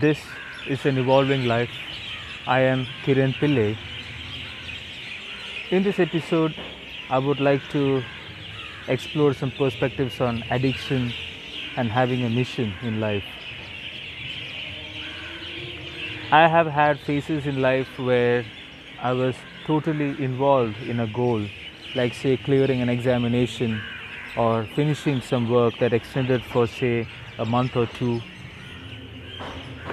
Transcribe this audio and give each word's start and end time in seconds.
This 0.00 0.18
is 0.66 0.84
an 0.86 0.98
evolving 0.98 1.44
life. 1.44 1.70
I 2.48 2.62
am 2.62 2.88
Kiran 3.04 3.32
Pillai. 3.34 3.76
In 5.70 5.84
this 5.84 6.00
episode, 6.00 6.52
I 7.08 7.18
would 7.18 7.38
like 7.38 7.62
to 7.68 8.02
explore 8.88 9.34
some 9.34 9.52
perspectives 9.52 10.20
on 10.20 10.42
addiction 10.50 11.12
and 11.76 11.92
having 11.92 12.24
a 12.24 12.28
mission 12.28 12.74
in 12.82 12.98
life. 12.98 13.22
I 16.32 16.48
have 16.48 16.66
had 16.66 16.98
phases 16.98 17.46
in 17.46 17.62
life 17.62 17.96
where 17.96 18.44
I 19.00 19.12
was 19.12 19.36
totally 19.64 20.20
involved 20.20 20.76
in 20.82 20.98
a 20.98 21.06
goal, 21.06 21.46
like, 21.94 22.14
say, 22.14 22.36
clearing 22.36 22.80
an 22.80 22.88
examination 22.88 23.80
or 24.36 24.64
finishing 24.74 25.20
some 25.20 25.48
work 25.48 25.78
that 25.78 25.92
extended 25.92 26.42
for, 26.42 26.66
say, 26.66 27.06
a 27.38 27.44
month 27.44 27.76
or 27.76 27.86
two, 27.86 28.20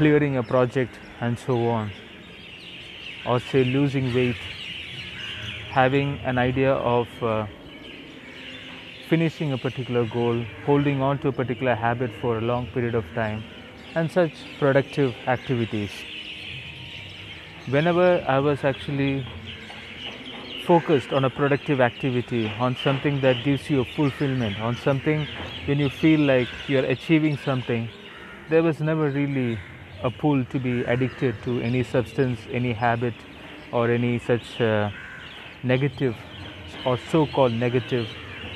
clearing 0.02 0.38
a 0.38 0.42
project, 0.42 1.00
and 1.20 1.38
so 1.38 1.56
on, 1.70 1.92
or, 3.24 3.40
say, 3.40 3.64
losing 3.64 4.12
weight, 4.16 4.40
having 5.70 6.18
an 6.32 6.40
idea 6.40 6.74
of 6.74 7.08
uh, 7.22 7.46
finishing 9.08 9.54
a 9.54 9.60
particular 9.60 10.04
goal, 10.06 10.44
holding 10.66 11.04
on 11.04 11.20
to 11.20 11.28
a 11.28 11.32
particular 11.32 11.76
habit 11.76 12.10
for 12.20 12.40
a 12.40 12.42
long 12.42 12.66
period 12.74 12.96
of 12.96 13.06
time, 13.14 13.44
and 13.94 14.10
such 14.10 14.44
productive 14.58 15.14
activities. 15.28 15.92
Whenever 17.70 18.26
I 18.28 18.40
was 18.40 18.64
actually 18.64 19.24
focused 20.66 21.14
on 21.14 21.26
a 21.26 21.30
productive 21.30 21.80
activity, 21.80 22.52
on 22.60 22.76
something 22.84 23.22
that 23.22 23.44
gives 23.44 23.70
you 23.70 23.82
a 23.82 23.86
fulfillment, 23.86 24.60
on 24.60 24.78
something 24.78 25.28
when 25.66 25.78
you 25.78 25.92
feel 25.92 26.22
like 26.22 26.48
you're 26.68 26.86
achieving 26.86 27.38
something, 27.38 27.88
there 28.50 28.64
was 28.64 28.80
never 28.80 29.12
really 29.12 29.60
a 30.04 30.10
pull 30.10 30.44
to 30.46 30.60
be 30.60 30.82
addicted 30.84 31.36
to 31.44 31.60
any 31.62 31.84
substance, 31.84 32.40
any 32.52 32.74
habit, 32.74 33.14
or 33.72 33.90
any 33.90 34.20
such 34.20 34.60
uh, 34.60 34.90
negative 35.64 36.16
or 36.86 36.98
so 36.98 37.26
called 37.26 37.54
negative 37.54 38.08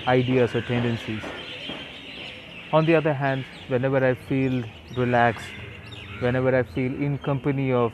ideas 0.08 0.56
or 0.56 0.62
tendencies. 0.62 1.22
On 2.74 2.86
the 2.86 2.96
other 2.96 3.14
hand, 3.14 3.46
whenever 3.68 4.04
I 4.04 4.16
feel 4.16 4.64
relaxed, 4.96 5.48
whenever 6.20 6.56
I 6.56 6.64
feel 6.64 6.94
in 6.94 7.18
company 7.20 7.72
of 7.72 7.94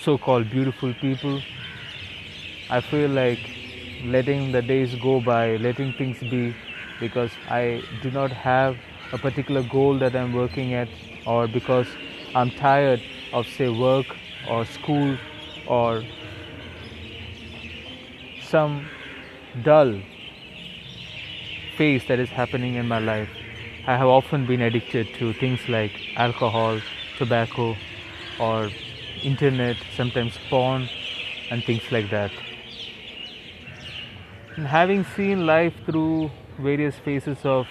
so 0.00 0.16
called 0.16 0.50
beautiful 0.50 0.94
people, 0.94 1.42
I 2.70 2.80
feel 2.80 3.10
like 3.10 3.38
letting 4.04 4.52
the 4.52 4.62
days 4.62 4.94
go 4.96 5.20
by, 5.20 5.56
letting 5.56 5.92
things 5.92 6.18
be, 6.20 6.54
because 7.00 7.30
I 7.48 7.82
do 8.02 8.10
not 8.10 8.30
have 8.32 8.76
a 9.12 9.18
particular 9.18 9.62
goal 9.62 9.98
that 9.98 10.16
I'm 10.16 10.32
working 10.32 10.74
at, 10.74 10.88
or 11.26 11.46
because 11.46 11.86
I'm 12.36 12.50
tired 12.50 13.00
of, 13.32 13.48
say, 13.48 13.70
work 13.70 14.14
or 14.46 14.66
school 14.66 15.16
or 15.66 16.04
some 18.42 18.84
dull 19.62 20.02
phase 21.78 22.04
that 22.08 22.18
is 22.18 22.28
happening 22.28 22.74
in 22.74 22.86
my 22.86 22.98
life. 22.98 23.30
I 23.86 23.96
have 23.96 24.08
often 24.08 24.44
been 24.46 24.60
addicted 24.60 25.14
to 25.14 25.32
things 25.32 25.66
like 25.66 25.92
alcohol, 26.16 26.82
tobacco, 27.16 27.74
or 28.38 28.70
internet, 29.22 29.78
sometimes 29.96 30.38
porn, 30.50 30.90
and 31.50 31.64
things 31.64 31.90
like 31.90 32.10
that. 32.10 32.32
And 34.56 34.66
having 34.66 35.04
seen 35.04 35.46
life 35.46 35.72
through 35.86 36.30
various 36.58 36.96
phases 36.96 37.38
of 37.46 37.66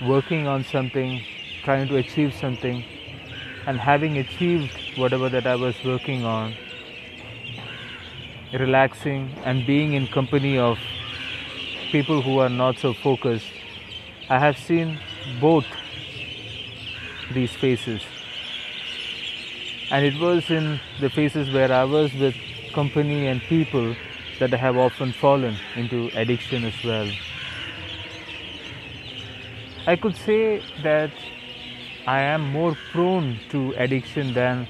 working 0.00 0.46
on 0.46 0.62
something, 0.62 1.20
trying 1.64 1.88
to 1.88 1.96
achieve 1.96 2.32
something, 2.32 2.84
and 3.68 3.78
having 3.78 4.16
achieved 4.16 4.74
whatever 4.96 5.28
that 5.28 5.46
I 5.46 5.54
was 5.54 5.76
working 5.84 6.24
on, 6.24 6.54
relaxing 8.52 9.30
and 9.44 9.66
being 9.66 9.92
in 9.92 10.06
company 10.06 10.56
of 10.56 10.78
people 11.92 12.22
who 12.22 12.38
are 12.38 12.48
not 12.48 12.78
so 12.78 12.94
focused, 12.94 13.52
I 14.30 14.38
have 14.38 14.56
seen 14.56 14.98
both 15.38 15.66
these 17.34 17.52
faces. 17.52 18.00
And 19.90 20.02
it 20.02 20.18
was 20.18 20.48
in 20.48 20.80
the 21.00 21.10
phases 21.10 21.52
where 21.52 21.70
I 21.70 21.84
was 21.84 22.14
with 22.14 22.36
company 22.72 23.26
and 23.26 23.42
people 23.42 23.94
that 24.38 24.54
I 24.54 24.56
have 24.56 24.78
often 24.78 25.12
fallen 25.12 25.58
into 25.76 26.10
addiction 26.14 26.64
as 26.64 26.82
well. 26.82 27.10
I 29.86 29.96
could 29.96 30.16
say 30.16 30.62
that 30.82 31.10
I 32.08 32.20
am 32.20 32.52
more 32.52 32.74
prone 32.90 33.38
to 33.50 33.74
addiction 33.76 34.32
than 34.32 34.66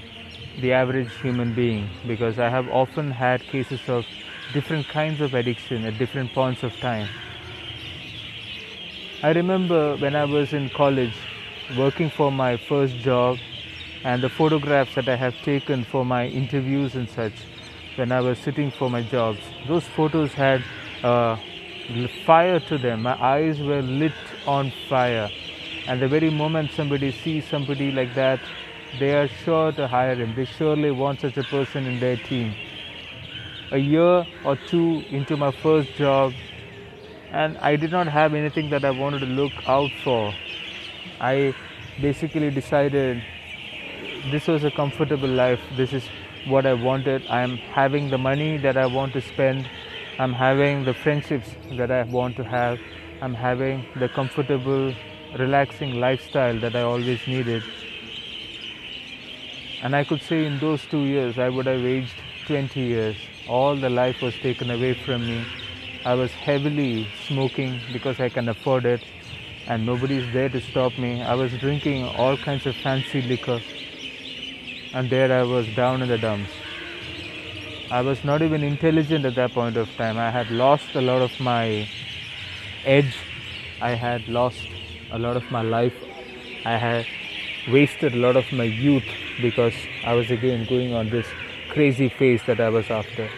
the 0.61 0.73
average 0.73 1.13
human 1.23 1.55
being 1.55 1.89
because 2.05 2.37
I 2.37 2.49
have 2.49 2.69
often 2.69 3.13
had 3.13 3.47
cases 3.47 3.81
of 3.89 4.05
different 4.53 4.89
kinds 4.89 5.21
of 5.21 5.35
addiction 5.35 5.85
at 5.85 5.99
different 5.99 6.33
points 6.33 6.65
of 6.65 6.77
time. 6.81 7.09
I 9.23 9.31
remember 9.31 9.95
when 9.99 10.17
I 10.17 10.25
was 10.25 10.53
in 10.53 10.69
college 10.71 11.15
working 11.77 12.11
for 12.11 12.33
my 12.33 12.57
first 12.57 12.99
job 12.99 13.39
and 14.03 14.21
the 14.21 14.31
photographs 14.31 14.97
that 14.97 15.09
I 15.09 15.15
have 15.15 15.41
taken 15.43 15.85
for 15.85 16.05
my 16.05 16.27
interviews 16.27 16.97
and 16.97 17.09
such 17.09 17.35
when 17.95 18.11
I 18.11 18.21
was 18.21 18.41
sitting 18.41 18.73
for 18.73 18.91
my 18.91 19.03
jobs. 19.03 19.39
Those 19.69 19.85
photos 19.85 20.33
had 20.33 20.65
uh, 21.05 21.37
fire 22.27 22.59
to 22.59 22.79
them. 22.79 23.03
My 23.03 23.17
eyes 23.23 23.61
were 23.61 23.83
lit 23.83 24.25
on 24.45 24.73
fire. 24.89 25.31
And 25.89 26.03
the 26.03 26.07
very 26.07 26.31
moment 26.31 26.71
somebody 26.73 27.11
sees 27.11 27.47
somebody 27.49 27.91
like 27.91 28.15
that, 28.15 28.41
they 28.99 29.15
are 29.15 29.27
sure 29.27 29.73
to 29.73 29.89
hire 29.89 30.15
him. 30.15 30.35
They 30.35 30.45
surely 30.45 30.91
want 30.91 31.23
such 31.23 31.39
a 31.39 31.45
person 31.45 31.87
in 31.87 31.99
their 31.99 32.17
team. 32.17 32.55
A 33.73 33.79
year 33.79 34.27
or 34.45 34.57
two 34.57 35.03
into 35.11 35.37
my 35.37 35.51
first 35.51 35.95
job, 35.95 36.35
and 37.31 37.57
I 37.59 37.77
did 37.77 37.91
not 37.91 38.07
have 38.07 38.35
anything 38.35 38.71
that 38.71 38.85
I 38.85 38.91
wanted 38.91 39.21
to 39.21 39.27
look 39.27 39.53
out 39.67 39.91
for. 40.05 40.35
I 41.21 41.55
basically 42.01 42.51
decided 42.51 43.23
this 44.31 44.47
was 44.47 44.65
a 44.65 44.71
comfortable 44.71 45.29
life. 45.29 45.61
This 45.77 45.93
is 45.93 46.05
what 46.47 46.67
I 46.67 46.75
wanted. 46.75 47.27
I 47.29 47.41
am 47.43 47.57
having 47.57 48.11
the 48.11 48.19
money 48.19 48.57
that 48.59 48.77
I 48.77 48.87
want 48.87 49.13
to 49.15 49.21
spend. 49.21 49.69
I'm 50.19 50.33
having 50.33 50.85
the 50.85 50.95
friendships 50.95 51.51
that 51.73 51.91
I 51.91 52.03
want 52.05 52.37
to 52.37 52.45
have. 52.45 52.79
I'm 53.21 53.35
having 53.35 53.87
the 53.97 54.09
comfortable, 54.09 54.95
relaxing 55.37 56.01
lifestyle 56.01 56.59
that 56.61 56.77
I 56.77 56.83
always 56.83 57.27
needed. 57.27 57.63
And 59.83 59.95
I 59.95 60.05
could 60.05 60.23
say 60.23 60.45
in 60.45 60.59
those 60.59 60.85
two 60.87 61.05
years, 61.05 61.39
I 61.39 61.49
would 61.49 61.67
have 61.67 61.85
aged 61.85 62.15
20 62.47 62.81
years. 62.81 63.17
All 63.49 63.77
the 63.77 63.91
life 63.91 64.23
was 64.23 64.35
taken 64.37 64.71
away 64.71 64.95
from 64.95 65.27
me. 65.27 65.45
I 66.05 66.15
was 66.15 66.31
heavily 66.33 67.09
smoking 67.27 67.81
because 67.93 68.21
I 68.21 68.29
can 68.29 68.49
afford 68.49 68.87
it, 68.87 69.05
and 69.67 69.85
nobody's 69.85 70.33
there 70.33 70.49
to 70.49 70.61
stop 70.61 70.97
me. 70.99 71.23
I 71.23 71.35
was 71.35 71.53
drinking 71.59 72.05
all 72.05 72.37
kinds 72.37 72.67
of 72.67 72.77
fancy 72.77 73.23
liquor 73.23 73.61
and 74.95 75.11
there 75.11 75.33
I 75.33 75.43
was 75.43 75.67
down 75.75 76.03
in 76.03 76.09
the 76.09 76.19
dumps. 76.19 76.51
I 77.91 78.01
was 78.03 78.25
not 78.25 78.43
even 78.43 78.63
intelligent 78.63 79.25
at 79.25 79.35
that 79.35 79.53
point 79.53 79.77
of 79.77 79.89
time. 79.97 80.19
I 80.19 80.31
had 80.31 80.51
lost 80.51 80.95
a 80.95 81.01
lot 81.01 81.23
of 81.23 81.39
my 81.41 81.89
edge. 82.85 83.17
I 83.81 83.91
had 83.91 84.29
lost 84.29 84.61
a 85.11 85.19
lot 85.19 85.37
of 85.37 85.51
my 85.51 85.63
life. 85.63 85.95
I 86.65 86.77
had 86.77 87.07
wasted 87.71 88.15
a 88.15 88.17
lot 88.17 88.37
of 88.37 88.51
my 88.53 88.65
youth 88.65 89.05
because 89.41 89.75
I 90.05 90.15
was 90.15 90.31
again 90.31 90.67
going 90.69 90.95
on 90.95 91.11
this 91.11 91.27
crazy 91.71 92.09
phase 92.09 92.43
that 92.47 92.61
I 92.61 92.69
was 92.69 92.91
after. 92.91 93.29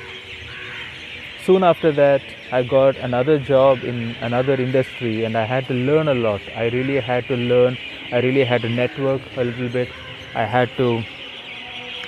Soon 1.44 1.64
after 1.64 1.90
that, 1.92 2.22
I 2.52 2.62
got 2.62 2.96
another 2.96 3.38
job 3.38 3.82
in 3.82 4.14
another 4.20 4.54
industry 4.54 5.24
and 5.24 5.36
I 5.36 5.44
had 5.44 5.66
to 5.68 5.74
learn 5.74 6.08
a 6.08 6.14
lot. 6.14 6.40
I 6.54 6.68
really 6.68 7.00
had 7.00 7.26
to 7.28 7.36
learn. 7.36 7.78
I 8.12 8.20
really 8.20 8.44
had 8.44 8.62
to 8.62 8.68
network 8.68 9.22
a 9.36 9.44
little 9.44 9.68
bit. 9.68 9.88
I 10.34 10.44
had 10.44 10.68
to 10.76 11.02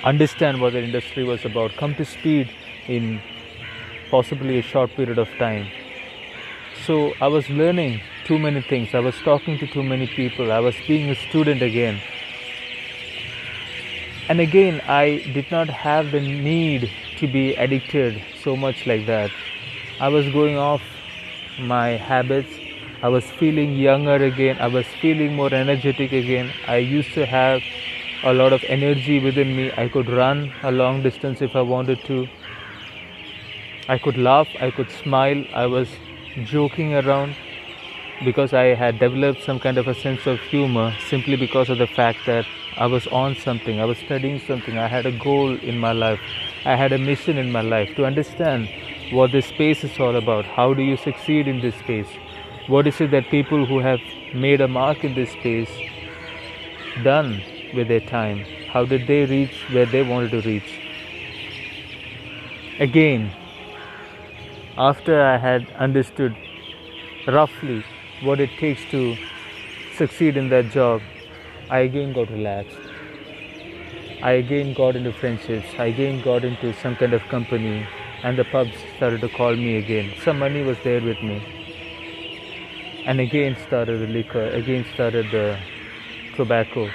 understand 0.03 0.61
what 0.61 0.73
the 0.73 0.83
industry 0.83 1.23
was 1.23 1.45
about, 1.45 1.71
come 1.77 1.95
to 1.95 2.05
speed 2.05 2.49
in 2.87 3.21
possibly 4.11 4.59
a 4.59 4.61
short 4.61 4.91
period 4.91 5.17
of 5.17 5.29
time. 5.39 5.67
So 6.85 7.13
I 7.19 7.27
was 7.27 7.49
learning 7.49 8.01
too 8.25 8.39
many 8.39 8.61
things, 8.61 8.93
I 8.93 8.99
was 8.99 9.15
talking 9.23 9.57
to 9.59 9.67
too 9.67 9.83
many 9.83 10.07
people, 10.07 10.51
I 10.51 10.59
was 10.59 10.75
being 10.87 11.09
a 11.09 11.15
student 11.15 11.61
again. 11.61 12.01
And 14.29 14.39
again, 14.39 14.81
I 14.87 15.21
did 15.33 15.51
not 15.51 15.69
have 15.69 16.11
the 16.11 16.21
need 16.21 16.89
to 17.17 17.27
be 17.27 17.53
addicted 17.55 18.21
so 18.41 18.55
much 18.55 18.87
like 18.87 19.05
that. 19.05 19.31
I 19.99 20.07
was 20.07 20.25
going 20.31 20.57
off 20.57 20.81
my 21.59 21.89
habits. 21.89 22.49
I 23.01 23.09
was 23.09 23.25
feeling 23.25 23.75
younger 23.75 24.15
again. 24.15 24.57
I 24.59 24.67
was 24.67 24.85
feeling 25.01 25.35
more 25.35 25.53
energetic 25.53 26.13
again. 26.13 26.53
I 26.67 26.77
used 26.77 27.13
to 27.15 27.25
have 27.25 27.61
a 28.23 28.33
lot 28.33 28.53
of 28.53 28.63
energy 28.63 29.19
within 29.19 29.55
me. 29.55 29.71
I 29.75 29.89
could 29.89 30.09
run 30.09 30.53
a 30.63 30.71
long 30.71 31.03
distance 31.03 31.41
if 31.41 31.55
I 31.55 31.61
wanted 31.61 31.99
to. 32.05 32.27
I 33.89 33.97
could 33.97 34.17
laugh, 34.17 34.47
I 34.61 34.71
could 34.71 34.89
smile, 34.89 35.43
I 35.53 35.65
was 35.65 35.89
joking 36.45 36.95
around. 36.95 37.35
Because 38.23 38.53
I 38.53 38.75
had 38.75 38.99
developed 38.99 39.43
some 39.43 39.59
kind 39.59 39.77
of 39.77 39.87
a 39.87 39.93
sense 39.93 40.27
of 40.27 40.39
humor 40.39 40.95
simply 41.09 41.35
because 41.35 41.69
of 41.69 41.77
the 41.77 41.87
fact 41.87 42.19
that 42.25 42.45
I 42.77 42.87
was 42.87 43.07
on 43.07 43.35
something, 43.35 43.79
I 43.79 43.85
was 43.85 43.97
studying 43.97 44.39
something, 44.39 44.77
I 44.77 44.87
had 44.87 45.05
a 45.05 45.11
goal 45.11 45.57
in 45.57 45.77
my 45.77 45.91
life, 45.91 46.19
I 46.65 46.75
had 46.75 46.93
a 46.93 46.97
mission 46.97 47.37
in 47.37 47.51
my 47.51 47.61
life 47.61 47.95
to 47.95 48.05
understand 48.05 48.69
what 49.11 49.31
this 49.31 49.45
space 49.47 49.83
is 49.83 49.99
all 49.99 50.15
about. 50.15 50.45
How 50.45 50.73
do 50.73 50.81
you 50.81 50.97
succeed 50.97 51.47
in 51.47 51.61
this 51.61 51.75
space? 51.75 52.07
What 52.67 52.87
is 52.87 52.99
it 53.01 53.11
that 53.11 53.29
people 53.29 53.65
who 53.65 53.79
have 53.79 53.99
made 54.33 54.61
a 54.61 54.67
mark 54.67 55.03
in 55.03 55.13
this 55.13 55.31
space 55.31 55.69
done 57.03 57.41
with 57.73 57.89
their 57.89 57.99
time? 57.99 58.45
How 58.69 58.85
did 58.85 59.05
they 59.07 59.25
reach 59.25 59.65
where 59.71 59.85
they 59.85 60.01
wanted 60.01 60.31
to 60.31 60.41
reach? 60.41 60.79
Again, 62.79 63.31
after 64.77 65.21
I 65.21 65.37
had 65.37 65.69
understood 65.73 66.35
roughly 67.27 67.83
what 68.23 68.39
it 68.39 68.49
takes 68.59 68.81
to 68.91 69.17
succeed 69.97 70.37
in 70.37 70.49
that 70.49 70.71
job, 70.71 71.01
I 71.69 71.79
again 71.79 72.13
got 72.13 72.29
relaxed. 72.29 72.77
I 74.21 74.31
again 74.43 74.73
got 74.73 74.95
into 74.95 75.11
friendships. 75.11 75.67
I 75.77 75.85
again 75.85 76.21
got 76.23 76.45
into 76.45 76.73
some 76.81 76.95
kind 76.95 77.13
of 77.13 77.21
company, 77.23 77.85
and 78.23 78.37
the 78.37 78.45
pubs 78.45 78.71
started 78.95 79.21
to 79.21 79.29
call 79.29 79.55
me 79.55 79.77
again. 79.77 80.13
Some 80.23 80.39
money 80.39 80.61
was 80.61 80.77
there 80.83 81.01
with 81.01 81.21
me. 81.21 81.41
And 83.05 83.19
again 83.19 83.57
started 83.67 83.99
the 83.99 84.07
liquor, 84.07 84.45
again 84.51 84.85
started 84.93 85.29
the 85.31 85.59
tobacco, 86.37 86.89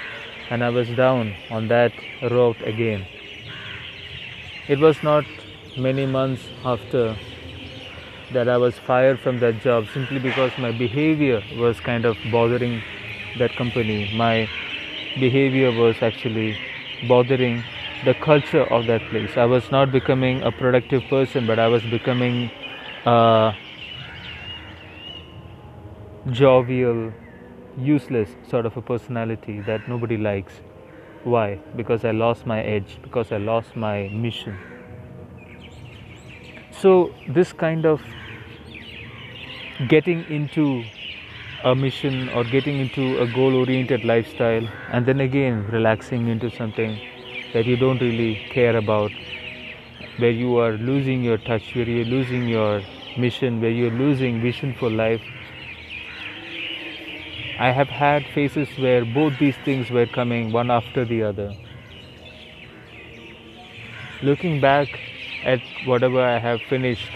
and 0.49 0.63
I 0.63 0.69
was 0.69 0.89
down 0.89 1.35
on 1.51 1.67
that 1.67 1.93
road 2.23 2.59
again. 2.63 3.05
It 4.67 4.79
was 4.79 5.03
not 5.03 5.25
many 5.77 6.07
months 6.07 6.43
after 6.65 7.15
that 8.33 8.47
I 8.47 8.57
was 8.57 8.77
fired 8.77 9.19
from 9.19 9.39
that 9.39 9.61
job 9.61 9.87
simply 9.93 10.19
because 10.19 10.51
my 10.57 10.71
behavior 10.71 11.41
was 11.57 11.79
kind 11.79 12.05
of 12.05 12.17
bothering 12.31 12.81
that 13.37 13.55
company. 13.55 14.11
My 14.13 14.47
behavior 15.19 15.71
was 15.71 16.01
actually 16.01 16.57
bothering 17.07 17.63
the 18.05 18.13
culture 18.13 18.63
of 18.63 18.85
that 18.87 19.01
place. 19.09 19.35
I 19.35 19.45
was 19.45 19.71
not 19.71 19.91
becoming 19.91 20.41
a 20.43 20.51
productive 20.51 21.03
person, 21.09 21.47
but 21.47 21.59
I 21.59 21.67
was 21.67 21.83
becoming 21.83 22.51
a 23.05 23.53
jovial, 26.31 27.11
useless 27.77 28.29
sort 28.47 28.65
of 28.65 28.77
a 28.77 28.81
personality 28.81 29.61
that 29.61 29.87
nobody 29.87 30.17
likes. 30.17 30.53
Why? 31.23 31.59
Because 31.75 32.05
I 32.05 32.11
lost 32.11 32.45
my 32.45 32.61
edge, 32.61 32.99
because 33.01 33.31
I 33.31 33.37
lost 33.37 33.75
my 33.75 34.09
mission. 34.09 34.57
So, 36.71 37.13
this 37.27 37.51
kind 37.51 37.85
of 37.85 38.01
getting 39.87 40.23
into 40.25 40.83
a 41.63 41.73
mission 41.75 42.29
or 42.29 42.43
getting 42.43 42.79
into 42.79 43.19
a 43.19 43.27
goal 43.27 43.55
oriented 43.55 44.03
lifestyle 44.03 44.67
and 44.91 45.05
then 45.05 45.19
again 45.21 45.65
relaxing 45.71 46.27
into 46.27 46.51
something 46.51 46.99
that 47.53 47.65
you 47.65 47.77
don't 47.77 47.99
really 48.01 48.35
care 48.51 48.75
about, 48.77 49.11
where 50.17 50.31
you 50.31 50.57
are 50.57 50.73
losing 50.73 51.23
your 51.23 51.37
touch, 51.37 51.73
where 51.75 51.85
you're 51.85 52.05
losing 52.05 52.47
your 52.47 52.81
mission, 53.17 53.61
where 53.61 53.71
you're 53.71 53.91
losing 53.91 54.41
vision 54.41 54.75
for 54.79 54.89
life. 54.89 55.21
I 57.59 57.71
have 57.71 57.87
had 57.87 58.25
phases 58.33 58.69
where 58.77 59.03
both 59.03 59.37
these 59.39 59.55
things 59.65 59.89
were 59.89 60.05
coming 60.05 60.51
one 60.51 60.69
after 60.69 61.05
the 61.05 61.23
other. 61.23 61.53
Looking 64.21 64.61
back, 64.61 64.87
at 65.43 65.61
whatever 65.85 66.21
I 66.21 66.37
have 66.39 66.61
finished 66.69 67.09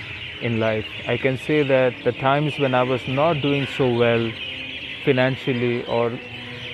in 0.44 0.60
life. 0.60 0.86
I 1.08 1.18
can 1.18 1.38
say 1.38 1.64
that 1.64 1.94
the 2.04 2.12
times 2.12 2.60
when 2.60 2.76
I 2.76 2.84
was 2.84 3.08
not 3.08 3.42
doing 3.42 3.66
so 3.78 3.88
well 3.98 4.32
financially 5.06 5.86
or 5.86 6.12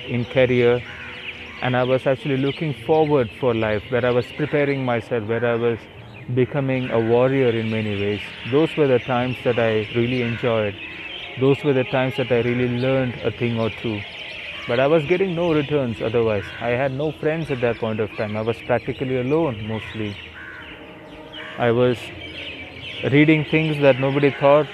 in 0.08 0.24
career, 0.24 0.82
and 1.62 1.76
I 1.76 1.84
was 1.84 2.06
actually 2.06 2.36
looking 2.36 2.74
forward 2.86 3.30
for 3.38 3.54
life, 3.54 3.82
where 3.90 4.04
I 4.04 4.10
was 4.10 4.26
preparing 4.36 4.84
myself, 4.84 5.28
where 5.28 5.44
I 5.44 5.54
was 5.54 5.78
becoming 6.34 6.90
a 6.90 7.00
warrior 7.00 7.50
in 7.50 7.70
many 7.70 8.00
ways. 8.00 8.20
Those 8.50 8.76
were 8.76 8.86
the 8.86 8.98
times 8.98 9.36
that 9.44 9.58
I 9.58 9.88
really 9.94 10.22
enjoyed. 10.22 10.74
Those 11.38 11.62
were 11.62 11.72
the 11.72 11.84
times 11.84 12.16
that 12.16 12.32
I 12.32 12.40
really 12.40 12.68
learned 12.68 13.14
a 13.22 13.30
thing 13.30 13.58
or 13.58 13.70
two. 13.70 14.00
But 14.66 14.80
I 14.80 14.86
was 14.86 15.04
getting 15.06 15.34
no 15.34 15.52
returns 15.52 16.00
otherwise. 16.00 16.44
I 16.60 16.70
had 16.70 16.92
no 16.92 17.12
friends 17.12 17.50
at 17.50 17.60
that 17.60 17.78
point 17.78 18.00
of 18.00 18.10
time. 18.16 18.36
I 18.36 18.42
was 18.42 18.56
practically 18.66 19.20
alone 19.20 19.66
mostly. 19.66 20.16
I 21.58 21.70
was 21.72 21.98
reading 23.04 23.44
things 23.44 23.78
that 23.78 23.98
nobody 23.98 24.30
thought 24.30 24.66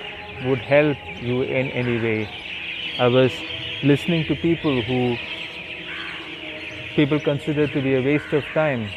would 0.44 0.58
help 0.58 0.96
you 1.22 1.42
in 1.42 1.70
any 1.70 1.98
way. 2.00 2.28
I 2.98 3.06
was 3.06 3.32
listening 3.82 4.24
to 4.26 4.34
people 4.34 4.82
who 4.82 5.16
people 6.96 7.20
consider 7.20 7.66
to 7.68 7.80
be 7.80 7.94
a 7.94 8.02
waste 8.02 8.32
of 8.32 8.44
time. 8.46 8.88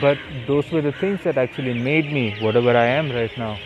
But 0.00 0.16
those 0.46 0.70
were 0.70 0.80
the 0.80 0.92
things 0.92 1.22
that 1.24 1.36
actually 1.36 1.74
made 1.74 2.10
me 2.10 2.34
whatever 2.40 2.76
I 2.76 2.86
am 2.86 3.10
right 3.10 3.36
now. 3.36 3.58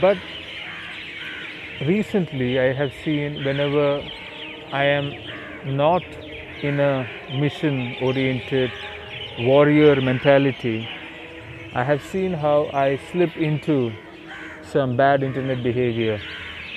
But 0.00 0.16
recently, 1.82 2.58
I 2.58 2.72
have 2.72 2.92
seen 3.04 3.44
whenever 3.44 4.02
I 4.72 4.84
am 4.84 5.12
not 5.64 6.02
in 6.62 6.80
a 6.80 7.06
mission 7.32 7.96
oriented 8.00 8.72
warrior 9.38 10.00
mentality, 10.00 10.88
I 11.74 11.82
have 11.82 12.02
seen 12.02 12.34
how 12.34 12.70
I 12.72 13.00
slip 13.10 13.36
into 13.36 13.92
some 14.62 14.96
bad 14.96 15.24
internet 15.24 15.62
behavior 15.62 16.20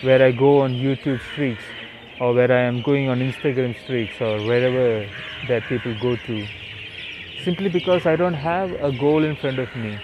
where 0.01 0.23
I 0.23 0.31
go 0.31 0.61
on 0.61 0.73
YouTube 0.73 1.21
streaks 1.33 1.63
or 2.19 2.33
where 2.33 2.51
I 2.51 2.61
am 2.61 2.81
going 2.81 3.09
on 3.09 3.19
Instagram 3.19 3.79
streaks 3.83 4.19
or 4.19 4.39
wherever 4.47 5.07
that 5.47 5.63
people 5.63 5.95
go 6.01 6.15
to 6.15 6.47
simply 7.43 7.69
because 7.69 8.07
I 8.07 8.15
don't 8.15 8.33
have 8.33 8.71
a 8.71 8.91
goal 8.91 9.23
in 9.23 9.35
front 9.35 9.59
of 9.59 9.75
me. 9.75 9.99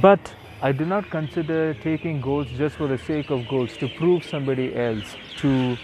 But 0.00 0.34
I 0.62 0.72
do 0.72 0.86
not 0.86 1.10
consider 1.10 1.74
taking 1.74 2.22
goals 2.22 2.46
just 2.56 2.76
for 2.76 2.88
the 2.88 2.96
sake 2.96 3.30
of 3.30 3.46
goals 3.48 3.76
to 3.76 3.88
prove 3.98 4.24
somebody 4.24 4.74
else, 4.74 5.16
to, 5.38 5.76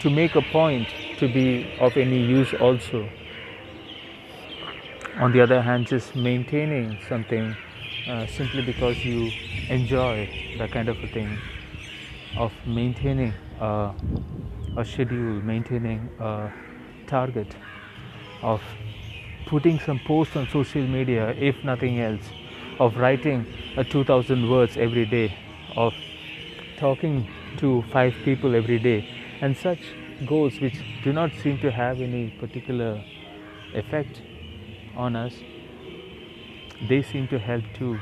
to 0.00 0.10
make 0.10 0.36
a 0.36 0.42
point, 0.42 0.88
to 1.18 1.26
be 1.26 1.76
of 1.80 1.96
any 1.96 2.24
use 2.24 2.54
also 2.54 3.08
on 5.18 5.32
the 5.32 5.40
other 5.40 5.62
hand 5.62 5.86
just 5.86 6.16
maintaining 6.16 6.98
something 7.08 7.56
uh, 8.08 8.26
simply 8.26 8.62
because 8.62 9.04
you 9.04 9.30
enjoy 9.68 10.28
that 10.58 10.70
kind 10.72 10.88
of 10.88 11.02
a 11.04 11.06
thing 11.06 11.38
of 12.36 12.52
maintaining 12.66 13.32
uh, 13.60 13.92
a 14.76 14.84
schedule 14.84 15.40
maintaining 15.42 16.08
a 16.18 16.52
target 17.06 17.54
of 18.42 18.60
putting 19.46 19.78
some 19.78 20.00
posts 20.00 20.36
on 20.36 20.48
social 20.48 20.82
media 20.82 21.28
if 21.38 21.62
nothing 21.62 22.00
else 22.00 22.30
of 22.80 22.96
writing 22.96 23.46
a 23.76 23.84
2000 23.84 24.50
words 24.50 24.76
every 24.76 25.06
day 25.06 25.32
of 25.76 25.94
talking 26.76 27.28
to 27.56 27.82
five 27.92 28.12
people 28.24 28.54
every 28.56 28.78
day 28.80 29.04
and 29.40 29.56
such 29.56 29.78
goals 30.26 30.60
which 30.60 30.74
do 31.04 31.12
not 31.12 31.30
seem 31.42 31.58
to 31.58 31.70
have 31.70 32.00
any 32.00 32.30
particular 32.40 33.00
effect 33.74 34.20
on 34.96 35.16
us, 35.16 35.34
they 36.88 37.02
seem 37.02 37.28
to 37.28 37.38
help 37.38 37.64
too. 37.74 37.98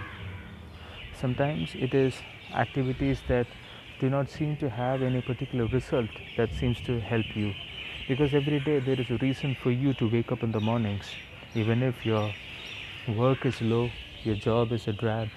Sometimes 1.20 1.74
it 1.74 1.94
is 1.94 2.14
activities 2.54 3.20
that 3.28 3.46
do 4.00 4.10
not 4.10 4.28
seem 4.28 4.56
to 4.56 4.68
have 4.68 5.02
any 5.02 5.20
particular 5.22 5.66
result 5.66 6.10
that 6.36 6.52
seems 6.60 6.80
to 6.80 7.00
help 7.00 7.36
you 7.36 7.54
because 8.08 8.34
every 8.34 8.58
day 8.60 8.78
there 8.80 9.00
is 9.00 9.10
a 9.10 9.16
reason 9.18 9.54
for 9.54 9.70
you 9.70 9.94
to 9.94 10.08
wake 10.08 10.32
up 10.32 10.42
in 10.42 10.50
the 10.50 10.60
mornings 10.60 11.10
even 11.54 11.82
if 11.82 12.04
your 12.04 12.34
work 13.20 13.46
is 13.46 13.60
low 13.62 13.90
your 14.24 14.34
job 14.34 14.72
is 14.72 14.88
a 14.88 14.92
drag 14.92 15.28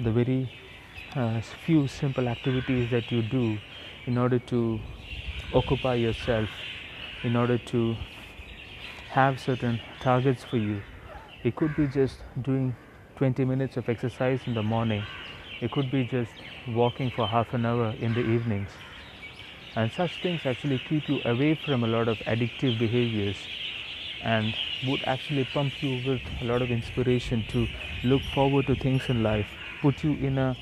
the 0.00 0.10
very 0.10 0.50
uh, 1.16 1.40
few 1.66 1.86
simple 1.86 2.28
activities 2.28 2.88
that 2.90 3.12
you 3.12 3.20
do 3.22 3.58
in 4.06 4.16
order 4.16 4.38
to 4.38 4.80
occupy 5.54 5.94
yourself 5.94 6.48
in 7.22 7.36
order 7.36 7.58
to 7.58 7.96
have 9.10 9.40
certain 9.40 9.80
targets 10.00 10.44
for 10.44 10.56
you. 10.56 10.80
It 11.42 11.56
could 11.56 11.74
be 11.74 11.88
just 11.88 12.18
doing 12.42 12.76
20 13.16 13.44
minutes 13.44 13.76
of 13.76 13.88
exercise 13.88 14.40
in 14.46 14.54
the 14.54 14.62
morning, 14.62 15.04
it 15.60 15.72
could 15.72 15.90
be 15.90 16.04
just 16.04 16.30
walking 16.68 17.10
for 17.10 17.26
half 17.26 17.52
an 17.52 17.66
hour 17.66 17.92
in 17.98 18.14
the 18.14 18.20
evenings. 18.20 18.70
And 19.74 19.90
such 19.90 20.22
things 20.22 20.42
actually 20.44 20.78
keep 20.88 21.08
you 21.08 21.20
away 21.24 21.58
from 21.64 21.82
a 21.82 21.88
lot 21.88 22.06
of 22.06 22.18
addictive 22.18 22.78
behaviors 22.78 23.36
and 24.22 24.54
would 24.86 25.02
actually 25.06 25.44
pump 25.52 25.82
you 25.82 26.08
with 26.08 26.20
a 26.40 26.44
lot 26.44 26.62
of 26.62 26.70
inspiration 26.70 27.44
to 27.48 27.66
look 28.04 28.22
forward 28.32 28.68
to 28.68 28.76
things 28.76 29.02
in 29.08 29.24
life, 29.24 29.46
put 29.82 30.04
you 30.04 30.12
in 30.12 30.38
a 30.38 30.56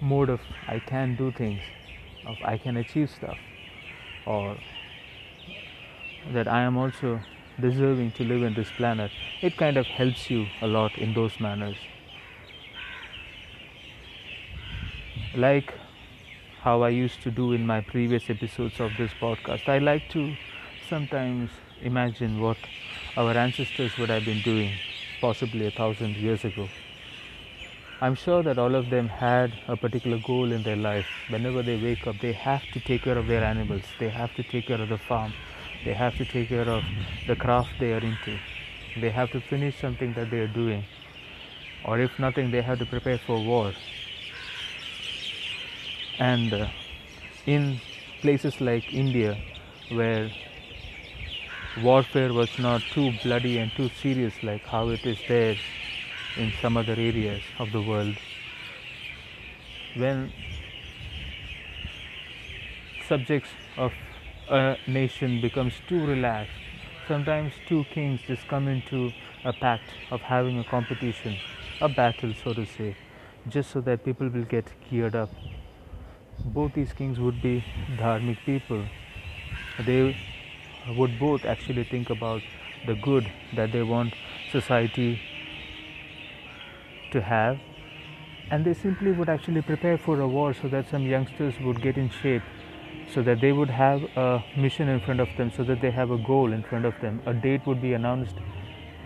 mode 0.00 0.30
of 0.30 0.40
I 0.66 0.78
can 0.78 1.14
do 1.14 1.30
things, 1.30 1.60
of 2.26 2.36
I 2.42 2.56
can 2.56 2.78
achieve 2.78 3.10
stuff 3.10 3.36
or 4.26 4.56
that 6.32 6.48
I 6.48 6.62
am 6.62 6.76
also 6.76 7.20
deserving 7.60 8.12
to 8.12 8.24
live 8.24 8.42
in 8.42 8.54
this 8.54 8.70
planet. 8.76 9.10
it 9.42 9.56
kind 9.56 9.76
of 9.76 9.86
helps 9.86 10.30
you 10.30 10.46
a 10.60 10.66
lot 10.66 10.98
in 10.98 11.14
those 11.14 11.38
manners. 11.40 11.76
Like 15.34 15.74
how 16.60 16.82
I 16.82 16.88
used 16.88 17.22
to 17.22 17.30
do 17.30 17.52
in 17.52 17.66
my 17.66 17.80
previous 17.80 18.28
episodes 18.28 18.80
of 18.80 18.96
this 18.98 19.12
podcast, 19.20 19.68
I 19.68 19.78
like 19.78 20.08
to 20.10 20.34
sometimes 20.88 21.50
imagine 21.82 22.40
what 22.40 22.56
our 23.16 23.36
ancestors 23.36 23.96
would 23.98 24.10
have 24.10 24.24
been 24.24 24.42
doing 24.42 24.72
possibly 25.20 25.66
a 25.66 25.70
thousand 25.70 26.16
years 26.16 26.44
ago. 26.44 26.68
I'm 28.00 28.14
sure 28.14 28.42
that 28.42 28.58
all 28.58 28.74
of 28.74 28.90
them 28.90 29.08
had 29.08 29.52
a 29.68 29.76
particular 29.76 30.18
goal 30.18 30.52
in 30.52 30.62
their 30.62 30.76
life. 30.76 31.06
Whenever 31.28 31.62
they 31.62 31.76
wake 31.76 32.06
up, 32.06 32.18
they 32.18 32.32
have 32.32 32.70
to 32.72 32.80
take 32.80 33.02
care 33.04 33.16
of 33.16 33.26
their 33.26 33.42
animals, 33.42 33.94
they 33.98 34.10
have 34.10 34.34
to 34.34 34.42
take 34.42 34.66
care 34.66 34.80
of 34.80 34.90
the 34.90 34.98
farm, 34.98 35.32
they 35.82 35.94
have 35.94 36.16
to 36.18 36.24
take 36.26 36.50
care 36.50 36.68
of 36.68 36.84
the 37.26 37.34
craft 37.34 37.78
they 37.78 37.92
are 37.94 38.04
into, 38.10 38.38
they 38.96 39.08
have 39.10 39.30
to 39.32 39.40
finish 39.40 39.76
something 39.76 40.12
that 40.12 40.30
they 40.30 40.40
are 40.40 40.46
doing, 40.46 40.84
or 41.84 41.98
if 41.98 42.18
nothing, 42.18 42.50
they 42.50 42.60
have 42.60 42.78
to 42.80 42.84
prepare 42.86 43.16
for 43.16 43.38
war. 43.38 43.74
And 46.18 46.52
uh, 46.52 46.66
in 47.46 47.80
places 48.20 48.60
like 48.60 48.92
India, 48.92 49.38
where 49.88 50.30
warfare 51.76 52.32
was 52.32 52.58
not 52.58 52.82
too 52.90 53.14
bloody 53.22 53.56
and 53.56 53.74
too 53.74 53.88
serious 53.88 54.42
like 54.42 54.66
how 54.66 54.88
it 54.90 55.06
is 55.06 55.18
there 55.28 55.56
in 56.36 56.52
some 56.60 56.76
other 56.76 56.92
areas 56.92 57.42
of 57.58 57.72
the 57.72 57.80
world. 57.80 58.16
When 59.96 60.32
subjects 63.08 63.50
of 63.76 63.92
a 64.50 64.76
nation 64.86 65.40
becomes 65.40 65.74
too 65.88 66.04
relaxed, 66.06 66.52
sometimes 67.08 67.52
two 67.66 67.84
kings 67.84 68.20
just 68.26 68.46
come 68.48 68.68
into 68.68 69.12
a 69.44 69.52
pact 69.52 69.90
of 70.10 70.20
having 70.20 70.58
a 70.58 70.64
competition, 70.64 71.36
a 71.80 71.88
battle 71.88 72.34
so 72.42 72.52
to 72.52 72.66
say, 72.66 72.96
just 73.48 73.70
so 73.70 73.80
that 73.80 74.04
people 74.04 74.28
will 74.28 74.44
get 74.44 74.66
geared 74.90 75.16
up. 75.16 75.30
Both 76.44 76.74
these 76.74 76.92
kings 76.92 77.18
would 77.18 77.40
be 77.40 77.64
dharmic 77.96 78.38
people. 78.44 78.84
They 79.84 80.16
would 80.96 81.18
both 81.18 81.44
actually 81.44 81.84
think 81.84 82.10
about 82.10 82.42
the 82.86 82.94
good 82.94 83.30
that 83.54 83.72
they 83.72 83.82
want 83.82 84.14
society 84.52 85.20
to 87.12 87.20
have. 87.20 87.58
And 88.50 88.64
they 88.64 88.74
simply 88.74 89.12
would 89.12 89.28
actually 89.28 89.62
prepare 89.62 89.98
for 89.98 90.20
a 90.20 90.28
war 90.28 90.54
so 90.54 90.68
that 90.68 90.88
some 90.88 91.02
youngsters 91.02 91.54
would 91.60 91.82
get 91.82 91.96
in 91.96 92.10
shape 92.10 92.42
so 93.12 93.22
that 93.22 93.40
they 93.40 93.52
would 93.52 93.70
have 93.70 94.02
a 94.16 94.44
mission 94.56 94.88
in 94.88 95.00
front 95.00 95.20
of 95.20 95.28
them 95.36 95.50
so 95.56 95.64
that 95.64 95.80
they 95.80 95.90
have 95.90 96.10
a 96.10 96.18
goal 96.18 96.52
in 96.52 96.62
front 96.62 96.84
of 96.84 96.94
them. 97.00 97.20
A 97.26 97.34
date 97.34 97.66
would 97.66 97.80
be 97.80 97.92
announced 97.92 98.36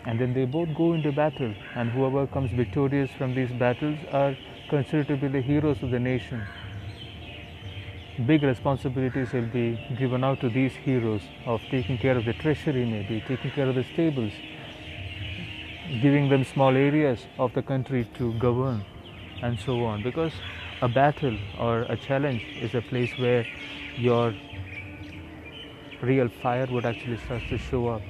and 0.07 0.19
then 0.19 0.33
they 0.33 0.45
both 0.45 0.75
go 0.75 0.95
into 0.95 1.13
battle. 1.13 1.55
And 1.75 1.91
whoever 1.91 2.27
comes 2.27 2.51
victorious 2.53 3.11
from 3.19 3.35
these 3.35 3.51
battles 3.53 3.99
are 4.13 4.37
considered 4.69 5.09
to 5.09 5.17
be 5.17 5.29
the 5.29 5.41
heroes 5.41 5.83
of 5.83 5.91
the 5.91 5.99
nation. 5.99 6.43
Big 8.27 8.43
responsibilities 8.43 9.33
will 9.33 9.47
be 9.47 9.79
given 9.99 10.25
out 10.25 10.41
to 10.41 10.49
these 10.49 10.73
heroes 10.73 11.23
of 11.47 11.61
taking 11.71 11.97
care 11.99 12.17
of 12.17 12.25
the 12.25 12.35
treasury, 12.35 12.85
maybe 12.85 13.23
taking 13.27 13.51
care 13.51 13.69
of 13.69 13.75
the 13.75 13.85
stables, 13.85 14.33
giving 16.03 16.29
them 16.29 16.45
small 16.45 16.77
areas 16.77 17.27
of 17.39 17.53
the 17.55 17.63
country 17.63 18.09
to 18.15 18.33
govern, 18.39 18.85
and 19.43 19.59
so 19.59 19.85
on. 19.85 20.03
Because 20.03 20.33
a 20.83 20.89
battle 20.89 21.37
or 21.59 21.83
a 21.83 21.97
challenge 21.97 22.43
is 22.61 22.75
a 22.75 22.81
place 22.81 23.11
where 23.19 23.45
your 23.97 24.35
real 26.01 26.29
fire 26.43 26.67
would 26.71 26.87
actually 26.87 27.19
start 27.19 27.43
to 27.49 27.59
show 27.59 27.89
up. 27.89 28.03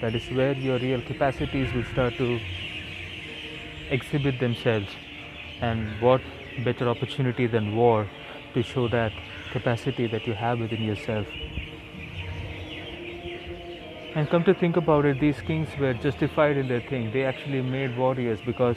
That 0.00 0.14
is 0.14 0.30
where 0.30 0.52
your 0.52 0.78
real 0.78 1.00
capacities 1.02 1.72
will 1.72 1.84
start 1.92 2.16
to 2.18 2.38
exhibit 3.90 4.38
themselves. 4.38 4.88
And 5.60 6.00
what 6.00 6.20
better 6.64 6.88
opportunity 6.88 7.46
than 7.46 7.74
war 7.76 8.08
to 8.54 8.62
show 8.62 8.88
that 8.88 9.12
capacity 9.52 10.06
that 10.08 10.26
you 10.26 10.34
have 10.34 10.58
within 10.58 10.82
yourself. 10.82 11.26
And 14.14 14.28
come 14.28 14.44
to 14.44 14.52
think 14.52 14.76
about 14.76 15.06
it, 15.06 15.18
these 15.18 15.40
kings 15.40 15.68
were 15.78 15.94
justified 15.94 16.58
in 16.58 16.68
their 16.68 16.80
thing. 16.80 17.10
They 17.12 17.24
actually 17.24 17.62
made 17.62 17.96
warriors 17.96 18.40
because 18.44 18.76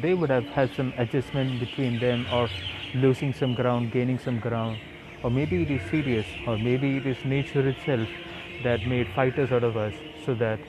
they 0.00 0.14
would 0.14 0.30
have 0.30 0.48
had 0.50 0.72
some 0.72 0.94
adjustment 0.96 1.58
between 1.58 1.98
them 1.98 2.26
or 2.30 2.48
losing 2.94 3.32
some 3.32 3.54
ground, 3.54 3.90
gaining 3.90 4.18
some 4.18 4.38
ground, 4.38 4.78
or 5.24 5.30
maybe 5.30 5.62
it 5.62 5.70
is 5.70 5.82
serious, 5.90 6.26
or 6.46 6.56
maybe 6.58 6.96
it 6.96 7.06
is 7.06 7.24
nature 7.24 7.66
itself 7.68 8.08
that 8.62 8.86
made 8.86 9.08
fighters 9.08 9.50
out 9.50 9.64
of 9.64 9.76
us 9.76 9.94
so 10.24 10.34
that 10.34 10.60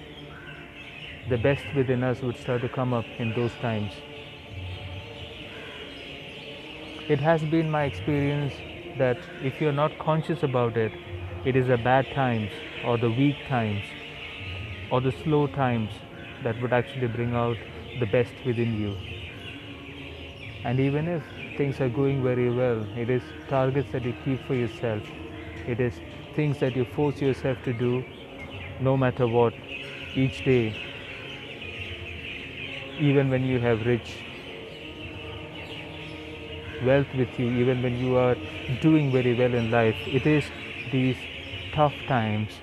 the 1.29 1.37
best 1.37 1.65
within 1.75 2.03
us 2.03 2.21
would 2.23 2.37
start 2.37 2.61
to 2.61 2.69
come 2.69 2.93
up 2.93 3.05
in 3.19 3.31
those 3.33 3.53
times. 3.61 3.93
It 7.07 7.19
has 7.19 7.43
been 7.43 7.69
my 7.69 7.83
experience 7.83 8.53
that 8.97 9.17
if 9.43 9.61
you're 9.61 9.71
not 9.71 9.99
conscious 9.99 10.41
about 10.41 10.77
it, 10.77 10.91
it 11.45 11.55
is 11.55 11.69
a 11.69 11.77
bad 11.77 12.09
times 12.11 12.51
or 12.83 12.97
the 12.97 13.09
weak 13.09 13.35
times 13.47 13.83
or 14.89 15.01
the 15.01 15.11
slow 15.11 15.47
times 15.47 15.91
that 16.41 16.59
would 16.61 16.73
actually 16.73 17.07
bring 17.07 17.33
out 17.33 17.57
the 17.99 18.05
best 18.05 18.33
within 18.45 18.79
you. 18.79 18.95
And 20.63 20.79
even 20.79 21.07
if 21.07 21.23
things 21.55 21.81
are 21.81 21.89
going 21.89 22.23
very 22.23 22.49
well, 22.51 22.85
it 22.95 23.09
is 23.09 23.23
targets 23.47 23.91
that 23.91 24.05
you 24.05 24.13
keep 24.23 24.45
for 24.47 24.55
yourself, 24.55 25.03
it 25.67 25.79
is 25.79 25.93
things 26.35 26.59
that 26.59 26.75
you 26.75 26.85
force 26.85 27.21
yourself 27.21 27.63
to 27.63 27.73
do 27.73 28.03
no 28.79 28.95
matter 28.95 29.27
what 29.27 29.53
each 30.15 30.43
day, 30.43 30.73
even 32.99 33.29
when 33.29 33.43
you 33.43 33.59
have 33.59 33.85
rich 33.85 34.09
wealth 36.81 37.13
with 37.15 37.39
you 37.39 37.47
even 37.49 37.81
when 37.81 37.99
you 37.99 38.15
are 38.15 38.37
doing 38.81 39.11
very 39.11 39.33
well 39.33 39.53
in 39.53 39.71
life. 39.71 39.95
It 40.13 40.27
is 40.27 40.51
these 40.91 41.15
tough 41.71 42.05
times 42.07 42.59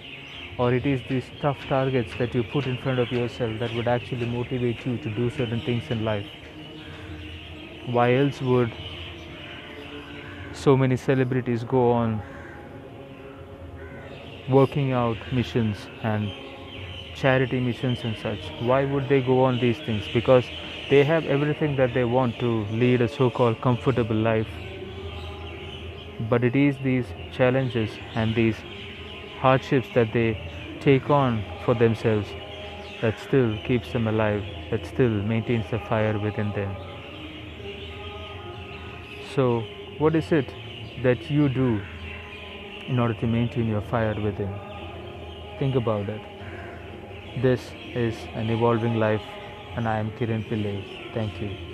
or 0.58 0.72
it 0.72 0.84
is 0.86 1.04
these 1.04 1.32
tough 1.40 1.66
targets 1.66 2.14
that 2.14 2.34
you 2.34 2.42
put 2.42 2.66
in 2.66 2.76
front 2.76 2.98
of 2.98 3.12
yourself 3.12 3.58
that 3.58 3.72
would 3.72 3.86
actually 3.88 4.26
motivate 4.26 4.84
you 4.84 4.98
to 4.98 5.10
do 5.10 5.30
certain 5.30 5.60
things 5.60 5.90
in 5.90 6.04
life. 6.04 6.26
Why 7.84 8.14
else 8.16 8.42
would 8.42 8.76
so 10.52 10.76
many 10.76 10.96
celebrities 10.96 11.64
go 11.64 11.90
on 11.92 12.22
working 14.46 14.90
out 14.90 15.30
missions 15.30 15.90
and 16.02 16.32
charity 17.14 17.60
missions 17.60 18.04
and 18.04 18.16
such? 18.18 18.48
Why 18.58 18.84
would 18.86 19.08
they 19.08 19.20
go 19.20 19.42
on 19.44 19.58
these 19.58 19.80
things? 19.80 20.08
Because 20.08 20.52
they 20.88 21.04
have 21.04 21.26
everything 21.26 21.76
that 21.76 21.94
they 21.94 22.04
want 22.04 22.38
to 22.40 22.66
lead 22.70 23.02
a 23.02 23.08
so 23.08 23.30
called 23.30 23.60
comfortable 23.60 24.16
life. 24.16 24.62
But 26.18 26.42
it 26.42 26.56
is 26.56 26.78
these 26.78 27.14
challenges 27.30 28.00
and 28.16 28.34
these 28.34 28.64
hardships 29.44 29.88
that 29.94 30.12
they 30.12 30.28
take 30.80 31.10
on 31.10 31.42
for 31.64 31.74
themselves 31.74 32.28
that 33.00 33.18
still 33.18 33.56
keeps 33.66 33.92
them 33.92 34.08
alive, 34.08 34.42
that 34.70 34.86
still 34.86 35.16
maintains 35.34 35.70
the 35.70 35.78
fire 35.90 36.18
within 36.18 36.52
them. 36.52 36.74
So, 39.34 39.64
what 39.98 40.14
is 40.14 40.30
it 40.32 40.54
that 41.02 41.30
you 41.30 41.48
do 41.48 41.82
in 42.88 42.98
order 42.98 43.14
to 43.14 43.26
maintain 43.26 43.68
your 43.68 43.82
fire 43.82 44.14
within? 44.14 44.54
Think 45.58 45.74
about 45.74 46.08
it. 46.08 46.22
This 47.42 47.72
is 47.94 48.14
an 48.34 48.50
evolving 48.50 48.98
life 48.98 49.22
and 49.76 49.88
I 49.88 49.98
am 49.98 50.10
Kiran 50.12 50.48
Pillai. 50.48 50.76
Thank 51.12 51.40
you. 51.40 51.73